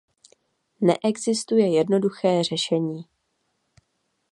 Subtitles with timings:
[0.81, 3.05] Neexistuje jednoduché řešení.